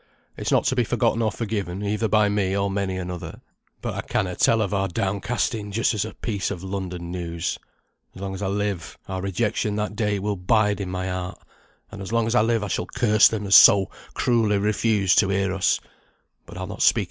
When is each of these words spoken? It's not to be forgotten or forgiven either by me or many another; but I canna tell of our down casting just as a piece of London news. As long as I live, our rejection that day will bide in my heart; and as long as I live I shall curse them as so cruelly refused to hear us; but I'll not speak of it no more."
It's 0.35 0.51
not 0.51 0.63
to 0.63 0.75
be 0.75 0.83
forgotten 0.83 1.21
or 1.21 1.31
forgiven 1.31 1.83
either 1.83 2.07
by 2.07 2.27
me 2.27 2.57
or 2.57 2.71
many 2.71 2.97
another; 2.97 3.39
but 3.83 3.93
I 3.93 4.01
canna 4.01 4.35
tell 4.35 4.59
of 4.63 4.73
our 4.73 4.87
down 4.87 5.21
casting 5.21 5.71
just 5.71 5.93
as 5.93 6.05
a 6.05 6.15
piece 6.15 6.49
of 6.49 6.63
London 6.63 7.11
news. 7.11 7.59
As 8.15 8.21
long 8.21 8.33
as 8.33 8.41
I 8.41 8.47
live, 8.47 8.97
our 9.07 9.21
rejection 9.21 9.75
that 9.75 9.95
day 9.95 10.17
will 10.17 10.37
bide 10.37 10.81
in 10.81 10.89
my 10.89 11.07
heart; 11.07 11.37
and 11.91 12.01
as 12.01 12.11
long 12.11 12.25
as 12.25 12.33
I 12.33 12.41
live 12.41 12.63
I 12.63 12.67
shall 12.67 12.87
curse 12.87 13.27
them 13.27 13.45
as 13.45 13.55
so 13.55 13.91
cruelly 14.15 14.57
refused 14.57 15.19
to 15.19 15.29
hear 15.29 15.53
us; 15.53 15.79
but 16.47 16.57
I'll 16.57 16.65
not 16.65 16.81
speak 16.81 16.93
of 16.93 16.97
it 16.97 16.99
no 16.99 16.99
more." 16.99 16.99